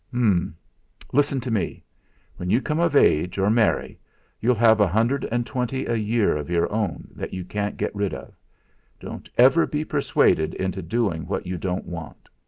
"H'm! 0.11 0.57
Listen 1.13 1.39
to 1.41 1.51
me. 1.51 1.83
When 2.37 2.49
you 2.49 2.59
come 2.59 2.79
of 2.79 2.95
age 2.95 3.37
or 3.37 3.51
marry, 3.51 3.99
you'll 4.39 4.55
have 4.55 4.79
a 4.81 4.87
hundred 4.87 5.25
and 5.25 5.45
twenty 5.45 5.85
a 5.85 5.93
year 5.93 6.35
of 6.37 6.49
your 6.49 6.67
own 6.73 7.09
that 7.15 7.35
you 7.35 7.45
can't 7.45 7.77
get 7.77 7.93
rid 7.95 8.15
of. 8.15 8.33
Don't 8.99 9.29
ever 9.37 9.67
be 9.67 9.85
persuaded 9.85 10.55
into 10.55 10.81
doing 10.81 11.27
what 11.27 11.45
you 11.45 11.55
don't 11.59 11.85
want. 11.85 12.29